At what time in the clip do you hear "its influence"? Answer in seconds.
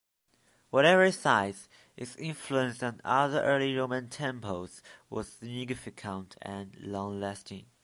1.95-2.81